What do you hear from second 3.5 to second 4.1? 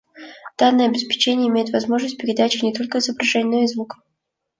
но и звука